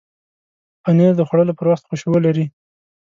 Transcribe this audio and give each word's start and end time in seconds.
پنېر 0.83 1.11
د 1.17 1.21
خوړلو 1.27 1.57
پر 1.57 1.65
وخت 1.71 1.83
خوشبو 1.89 2.17
لري. 2.25 2.45